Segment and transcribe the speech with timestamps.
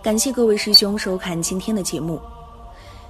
[0.00, 2.20] 感谢各位师兄收看今天的节目。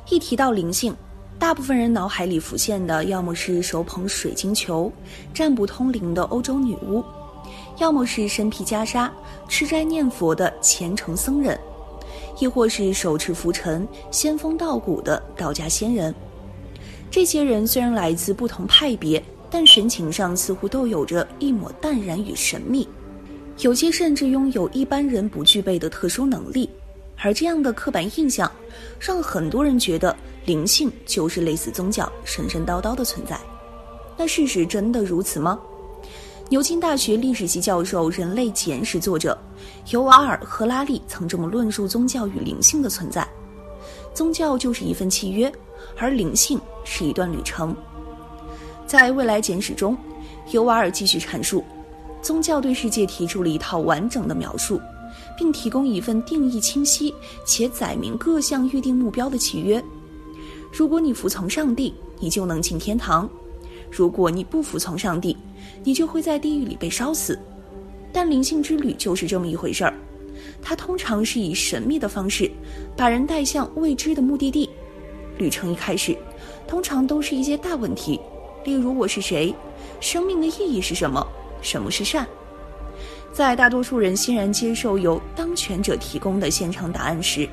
[0.08, 0.96] 一提到灵性，
[1.38, 4.90] 大部分人脑海里浮现的要么是手捧水晶球、
[5.34, 7.04] 占卜通灵的欧洲女巫，
[7.76, 9.10] 要么是身披袈裟、
[9.48, 11.60] 吃斋念佛的虔诚僧人，
[12.38, 16.12] 亦或是手持拂尘、仙风道骨的道家仙人。
[17.10, 22.88] 这些人虽然来自不同派别，但神情上似乎都有着一抹淡然与神秘。
[23.58, 26.70] 有些甚至拥有一般人不具备的特殊能力，
[27.22, 28.50] 而这样的刻板印象，
[28.98, 30.14] 让很多人觉得
[30.44, 33.38] 灵性就是类似宗教神神叨叨的存在。
[34.16, 35.58] 那事实真的如此吗？
[36.48, 39.36] 牛津大学历史系教授、人类简史作者
[39.90, 43.26] 尤瓦尔·赫拉利曾这么论述宗教与灵性的存在：
[44.14, 45.52] 宗教就是一份契约，
[45.98, 47.76] 而灵性是一段旅程。
[48.86, 49.94] 在未来简史中，
[50.50, 51.62] 尤瓦尔继续阐述。
[52.22, 54.80] 宗教对世界提出了一套完整的描述，
[55.36, 57.14] 并提供一份定义清晰
[57.44, 59.82] 且载明各项预定目标的契约。
[60.72, 63.28] 如果你服从上帝，你就能进天堂；
[63.90, 65.36] 如果你不服从上帝，
[65.82, 67.38] 你就会在地狱里被烧死。
[68.12, 69.94] 但灵性之旅就是这么一回事儿，
[70.62, 72.50] 它通常是以神秘的方式
[72.96, 74.68] 把人带向未知的目的地。
[75.38, 76.16] 旅程一开始，
[76.66, 78.18] 通常都是一些大问题，
[78.64, 79.54] 例如我是谁，
[80.00, 81.26] 生命的意义是什么。
[81.60, 82.26] 什么是善？
[83.32, 87.48] 在大多数人欣然接受由当权者提供的现场答案时，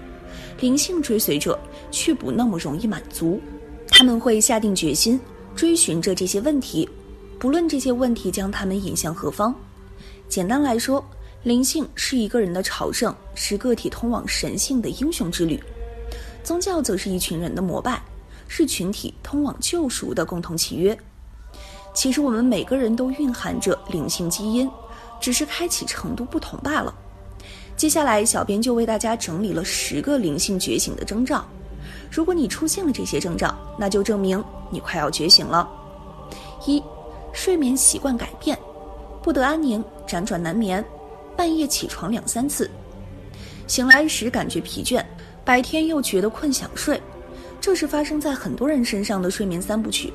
[0.59, 1.57] 灵性追随者
[1.91, 3.39] 却不那么容易满足。
[3.87, 5.19] 他们会下定决心
[5.55, 6.89] 追寻着这些问题，
[7.37, 9.53] 不论这些问题将他们引向何方。
[10.27, 11.05] 简单来说，
[11.43, 15.59] 灵性是一个人的朝圣，是个体通往神性的英雄之旅；
[16.43, 18.01] 宗教则是一群人的膜拜，
[18.47, 20.97] 是群体通往救赎的共同契约。
[21.93, 24.69] 其实我们每个人都蕴含着灵性基因，
[25.19, 26.93] 只是开启程度不同罢了。
[27.75, 31.45] 接下来，小编就为大家整理了十个灵性觉醒的征兆。
[32.09, 35.69] 如果你出现了这些征兆，那就证明你快要觉醒了。
[36.65, 36.81] 一、
[37.33, 38.57] 睡眠习惯改变，
[39.21, 40.83] 不得安宁，辗转难眠，
[41.35, 42.69] 半夜起床两三次，
[43.67, 45.03] 醒来时感觉疲倦，
[45.43, 47.01] 白天又觉得困想睡，
[47.59, 50.13] 这是发生在很多人身上的睡眠三部曲。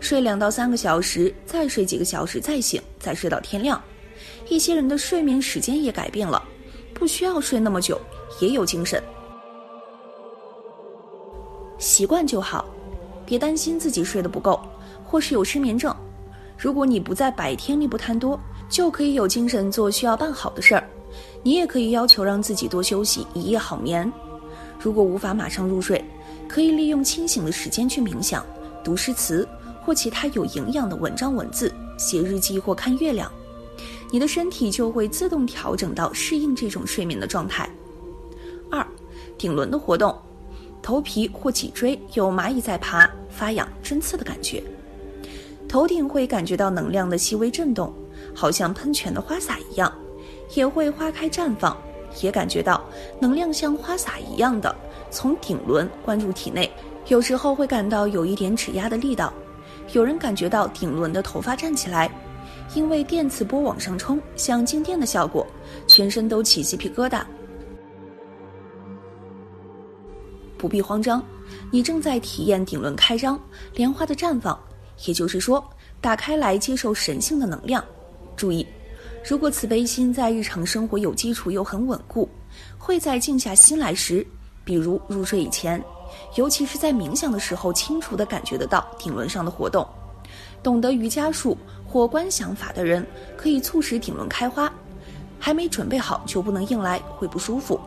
[0.00, 3.80] 睡两到三个小时，再睡几个小时，再醒，再睡到天亮。
[4.48, 6.42] 一些人的睡眠时间也改变了，
[6.92, 8.00] 不需要睡那么久，
[8.40, 9.02] 也有精神。
[11.78, 12.64] 习惯就好，
[13.26, 14.60] 别担心自己睡得不够，
[15.04, 15.94] 或是有失眠症。
[16.56, 18.38] 如果你不在白天里不贪多，
[18.68, 20.88] 就可以有精神做需要办好的事儿。
[21.42, 24.10] 你也可以要求让自己多休息，一夜好眠。
[24.78, 26.04] 如果无法马上入睡，
[26.48, 28.44] 可以利用清醒的时间去冥想、
[28.82, 29.46] 读诗词。
[29.86, 33.30] 或其他有营养的文章文字，写日记或看月亮，
[34.14, 37.68] 你的身体就会自动调整到适应这种睡眠的状态。
[38.70, 38.86] 二，
[39.36, 40.16] 顶轮的活动，
[40.80, 44.62] 头皮或脊椎有蚂蚁在爬、发痒、针刺的感觉，
[45.68, 47.92] 头顶会感觉到能量的细微震动，
[48.32, 49.92] 好像喷泉的花洒一样，
[50.54, 51.76] 也会花开绽放，
[52.22, 52.80] 也感觉到
[53.18, 54.72] 能量像花洒一样的
[55.10, 56.70] 从顶轮灌入体内，
[57.08, 59.34] 有时候会感到有一点指压的力道。
[59.92, 62.08] 有人感觉到顶轮的头发站起来，
[62.74, 65.46] 因为电磁波往上冲，像静电的效果，
[65.86, 67.22] 全身都起鸡皮疙瘩。
[70.56, 71.22] 不必慌张，
[71.70, 73.38] 你正在体验顶轮开张、
[73.74, 74.58] 莲花的绽放，
[75.04, 75.62] 也就是说，
[76.00, 77.84] 打开来接受神性的能量。
[78.34, 78.66] 注意，
[79.28, 82.28] 如果慈悲心在日常生活有基础又很稳固，
[82.78, 84.26] 会在静下心来时，
[84.64, 85.82] 比如入睡以前。
[86.36, 89.86] 尤其是在冥想的时候，清楚地感觉得到顶轮上的活动。
[90.62, 94.72] 懂得瑜伽术或观想法的人，可以促使顶轮开花。
[95.38, 97.78] 还没准备好就不能硬来，会不舒服。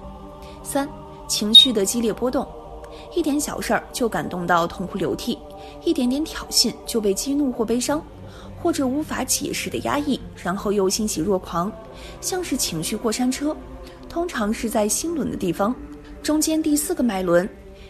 [0.61, 0.87] 三、
[1.27, 2.47] 情绪的激烈波动，
[3.15, 5.39] 一点小事儿就感动到痛哭流涕，
[5.83, 7.99] 一点点挑衅就被激怒或悲伤，
[8.61, 11.71] 或者无法解释的压抑，然后又欣喜若狂，
[12.21, 13.55] 像是情绪过山车。
[14.07, 15.75] 通常是在心轮的地方，
[16.21, 17.49] 中间第四个脉轮。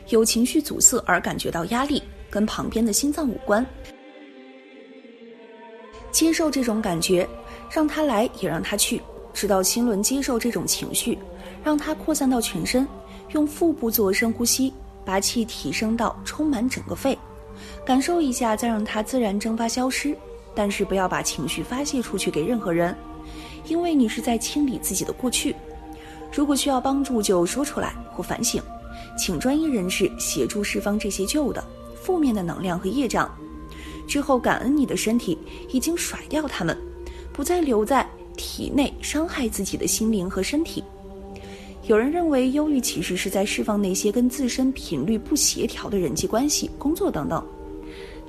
[0.10, 3.66] 有情绪阻塞而感觉到压力，跟旁边的心脏无关。
[6.18, 7.30] 接受这种感觉，
[7.70, 9.00] 让它来也让它去，
[9.36, 11.16] 直到心轮接受这种情绪，
[11.64, 12.88] 让它扩散到全身，
[13.34, 14.74] 用腹部做深呼吸，
[15.06, 17.16] 把气提升到充满整个肺，
[17.86, 20.18] 感受一下，再让它自然蒸发消失。
[20.56, 22.98] 但是不要把情绪发泄出去给任何人，
[23.68, 25.56] 因为你是在清理自己的过去。
[26.34, 28.60] 如果需要帮助，就说出来或反省，
[29.16, 31.64] 请专业人士协助释放这些旧的、
[32.02, 33.32] 负面的能量和业障。
[34.08, 35.38] 之后感恩你的身体
[35.70, 36.76] 已经甩掉它们，
[37.34, 40.84] 不再留在体内伤害自己的心灵和身体。
[41.86, 47.46] 有人认为忧郁其实是在释放那些跟自身频率不协调的人际关系、工作等等。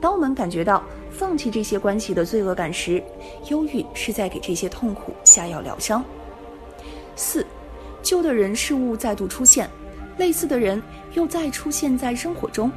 [0.00, 3.02] 当我们感觉到放弃这些关系的罪恶感时，
[3.50, 6.04] 忧郁是在给这些痛苦下药疗伤。
[7.16, 7.44] 四，
[8.00, 9.68] 旧的人事物再度出现，
[10.16, 10.80] 类似的人
[11.14, 12.70] 又再出现在生活中，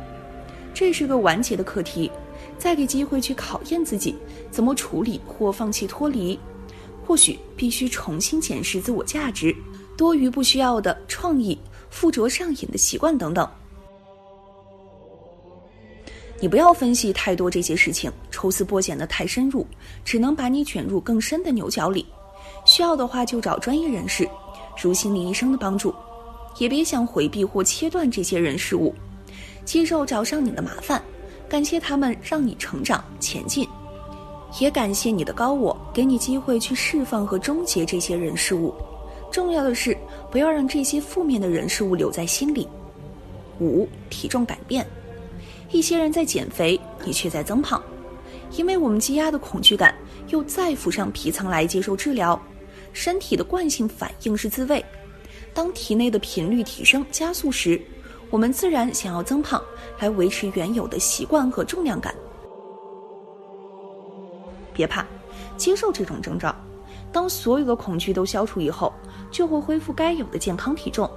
[0.73, 2.09] 这是个完结的课题。
[2.61, 4.15] 再给机会去考验自己，
[4.51, 6.39] 怎么处理或放弃脱离，
[7.03, 9.55] 或许必须重新检视自我价值，
[9.97, 11.57] 多余不需要的创意、
[11.89, 13.49] 附着上瘾的习惯等等。
[16.39, 19.65] 你不要分析太多这些事情，抽丝剥茧的太深入，
[20.05, 22.05] 只能把你卷入更深的牛角里。
[22.63, 24.29] 需要的话就找专业人士，
[24.79, 25.91] 如心理医生的帮助，
[26.59, 28.93] 也别想回避或切断这些人事物，
[29.65, 31.01] 接受找上你的麻烦。
[31.51, 33.67] 感谢他们让你成长前进，
[34.61, 38.73] 也感谢你的高我给你机会去释放和终结这些人事物。
[39.29, 39.97] 重要的是，
[40.31, 42.65] 不要让这些负面的人事物留在心里。
[43.59, 44.87] 五、体重改变，
[45.71, 47.83] 一些人在减肥，你却在增胖，
[48.51, 49.93] 因为我们积压的恐惧感
[50.29, 52.41] 又再浮上皮层来接受治疗。
[52.93, 54.81] 身体的惯性反应是自卫，
[55.53, 57.81] 当体内的频率提升加速时。
[58.31, 59.61] 我们自然想要增胖，
[59.99, 62.15] 来维持原有的习惯和重量感。
[64.73, 65.05] 别怕，
[65.57, 66.55] 接受这种征兆。
[67.11, 68.91] 当所有的恐惧都消除以后，
[69.29, 71.09] 就会恢复该有的健康体重。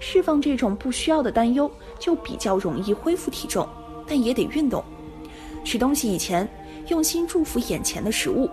[0.00, 3.68] 释放这种不需要的担忧，就比较容易恢复体重。
[4.06, 4.82] 但也得运动。
[5.64, 6.48] 吃东西以前，
[6.88, 8.48] 用心祝福眼前的食物，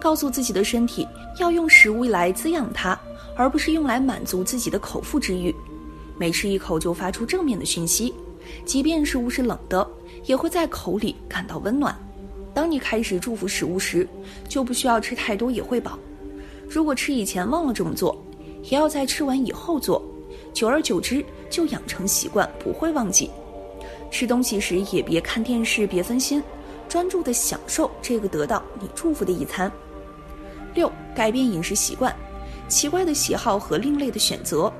[0.00, 1.06] 告诉自己的身体
[1.38, 2.98] 要用食物来滋养它，
[3.36, 5.54] 而不是用来满足自己的口腹之欲。
[6.20, 8.14] 每吃一口就发出正面的讯息，
[8.66, 9.90] 即便食物是冷的，
[10.26, 11.98] 也会在口里感到温暖。
[12.52, 14.06] 当你开始祝福食物时，
[14.46, 15.98] 就不需要吃太多也会饱。
[16.68, 18.22] 如果吃以前忘了这么做，
[18.64, 20.02] 也要在吃完以后做，
[20.52, 23.30] 久而久之就养成习惯，不会忘记。
[24.10, 26.42] 吃东西时也别看电视，别分心，
[26.86, 29.72] 专注的享受这个得到你祝福的一餐。
[30.74, 32.14] 六，改变饮食习惯，
[32.68, 34.70] 奇怪的喜好和另类的选择。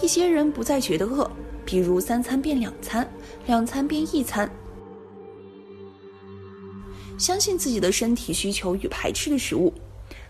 [0.00, 1.30] 一些人不再觉得饿，
[1.64, 3.08] 比如三餐变两餐，
[3.46, 4.50] 两餐变一餐。
[7.18, 9.72] 相信自己的身体需求与排斥的食物，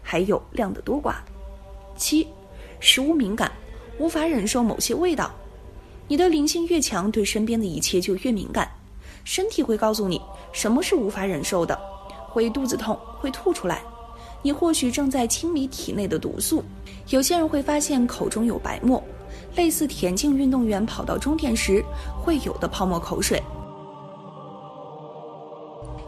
[0.02, 1.14] 还有量的多寡。
[1.96, 2.28] 七，
[2.80, 3.50] 食物敏感，
[3.98, 5.30] 无法忍受某些味道。
[6.08, 8.70] 你的灵性越强，对身边的一切就越敏感。
[9.24, 10.20] 身体会告诉你
[10.52, 11.78] 什么是无法忍受的，
[12.28, 13.80] 会肚子痛，会吐出来。
[14.42, 16.62] 你或许正在清理体内的毒素。
[17.08, 19.02] 有些人会发现口中有白沫。
[19.56, 21.84] 类似田径运动员跑到终点时
[22.22, 23.42] 会有的泡沫口水。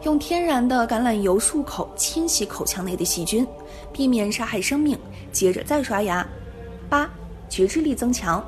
[0.02, 3.46] 用天然的橄榄油漱口，清洗口腔内的细菌，
[3.93, 4.99] 避免杀害生命。
[5.32, 6.26] 接着再刷牙。
[6.91, 7.11] 八，
[7.49, 8.44] 觉知力增强。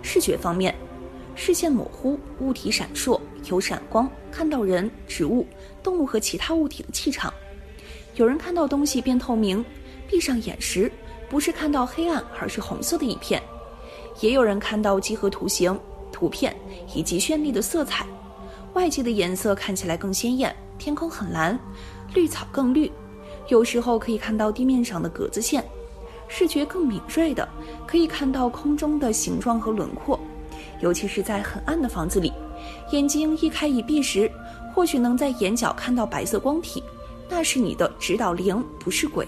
[0.00, 0.74] 视觉方面，
[1.34, 3.20] 视线模糊，物体闪烁，
[3.50, 5.46] 有闪光，看到人、植物、
[5.82, 7.32] 动物和其他物体的气场。
[8.14, 9.64] 有人看到东西变透明，
[10.08, 10.90] 闭上眼时，
[11.28, 13.42] 不是看到黑暗，而是红色的一片。
[14.20, 15.78] 也有人看到几何图形、
[16.10, 16.54] 图片
[16.94, 18.06] 以及绚丽的色彩，
[18.74, 21.58] 外界的颜色看起来更鲜艳，天空很蓝，
[22.14, 22.90] 绿草更绿。
[23.48, 25.64] 有时候可以看到地面上的格子线，
[26.28, 27.48] 视觉更敏锐的
[27.86, 30.18] 可以看到空中的形状和轮廓，
[30.80, 32.32] 尤其是在很暗的房子里，
[32.92, 34.30] 眼睛一开一闭时，
[34.72, 36.82] 或许能在眼角看到白色光体，
[37.28, 39.26] 那是你的指导灵，不是鬼。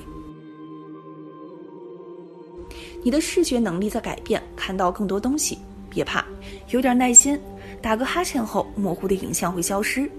[3.04, 5.58] 你的视觉能力在改变，看到更多东西，
[5.90, 6.25] 别怕，
[6.70, 7.38] 有点耐心，
[7.82, 10.11] 打个哈欠后，模糊的影像会消失。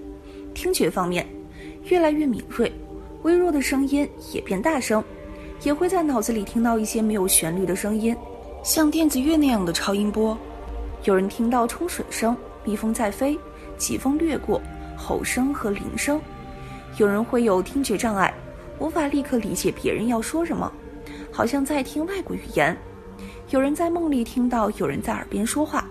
[0.53, 1.27] 听觉方面，
[1.85, 2.71] 越来越敏锐，
[3.23, 5.03] 微弱的声音也变大声，
[5.63, 8.15] 也会在脑子里听到一些没有旋律的声音，
[8.63, 10.37] 像电子乐那样的超音波。
[11.05, 13.35] 有人听到冲水声、蜜蜂在飞、
[13.79, 14.61] 疾风掠过、
[14.95, 16.21] 吼声和铃声。
[16.97, 18.31] 有人会有听觉障碍，
[18.77, 20.71] 无法立刻理解别人要说什么。
[21.35, 22.77] 好像在听外国语言，
[23.49, 25.85] 有人在梦里听到有人在耳边说话，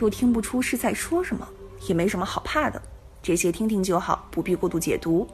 [0.00, 1.46] 又听不出是在说什么，
[1.86, 2.82] 也没什么好怕的，
[3.22, 5.28] 这些听听就好，不必过度解读，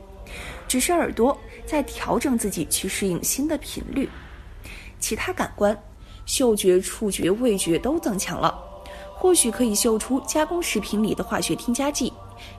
[0.69, 1.35] 只是耳朵
[1.65, 4.07] 在调整自己去适应新的频率。
[5.01, 5.75] 其他感官，
[6.27, 8.63] 嗅觉、触觉、味觉都增强了。
[9.15, 12.13] 或许可以嗅出加工食品里的化学添加剂，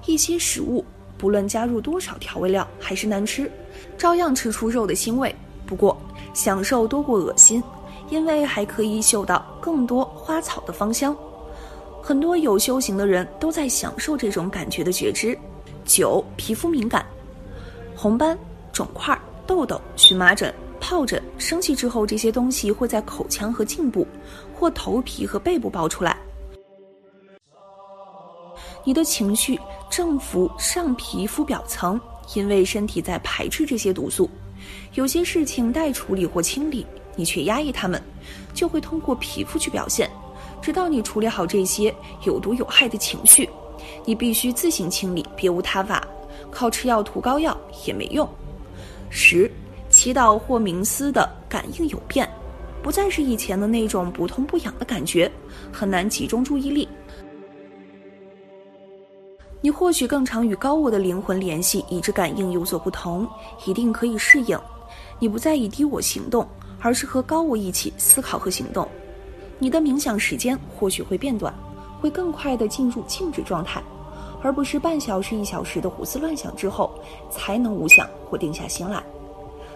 [0.08, 0.84] 一些食物
[1.16, 3.52] 不论加入多少调味料还是难吃，
[4.00, 5.36] 照样吃出肉的腥味。
[5.68, 6.00] 不过，
[6.38, 7.64] 享受多过恶心，
[8.12, 11.18] 因为还可以嗅到更多花草的芳香。
[12.00, 15.36] 很多有修行的人都在享受这种感觉的觉知。
[15.84, 17.04] 九，皮肤敏感，
[17.96, 18.38] 红斑、
[18.72, 24.08] 肿块、痘痘、荨麻疹、疱疹，生气之后这些东西会在口腔和颈部，
[24.54, 26.16] 或头皮和背部爆出来。
[28.84, 32.00] 你的情绪正浮上皮肤表层，
[32.36, 34.30] 因为身体在排斥这些毒素。
[34.94, 38.02] 有些事情待处理或清理，你却压抑它们，
[38.54, 40.10] 就会通过皮肤去表现。
[40.62, 41.94] 直到你处理好这些
[42.24, 43.48] 有毒有害的情绪，
[44.06, 46.06] 你必须自行清理，别无他法。
[46.50, 47.56] 靠吃药涂膏药
[47.86, 48.28] 也没用。
[49.10, 49.52] 十，
[49.90, 52.28] 祈祷或冥思的感应有变，
[52.82, 55.32] 不再是以前的那种不痛不痒的感觉，
[55.72, 56.88] 很难集中注意力。
[59.68, 63.28] 你或许更常与高我的灵魂联系，以致感应有所不同，
[63.66, 64.58] 一定可以适应。
[65.20, 66.48] 你不再以低我行动，
[66.80, 68.88] 而是和高我一起思考和行动。
[69.60, 71.54] 你的冥想时间或许会变短，
[72.00, 73.84] 会更快地进入静止状态，
[74.42, 76.90] 而不是半小时一小时的胡思乱想之后
[77.30, 79.04] 才能无想或定下心来。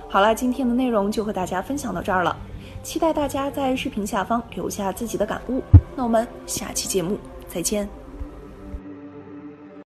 [0.08, 2.34] 好了，今天的内容就和大家分享到这儿了，
[2.82, 5.62] 期待大家在视频下方留下自己的感悟。
[5.98, 7.18] 那我们下期节目
[7.50, 8.01] 再见。